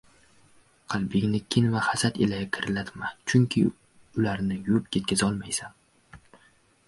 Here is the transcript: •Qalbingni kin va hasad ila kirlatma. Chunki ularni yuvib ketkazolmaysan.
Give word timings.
•Qalbingni 0.93 1.41
kin 1.55 1.67
va 1.73 1.81
hasad 1.87 2.17
ila 2.27 2.39
kirlatma. 2.55 3.11
Chunki 3.31 3.63
ularni 4.21 4.59
yuvib 4.69 4.87
ketkazolmaysan. 4.97 5.77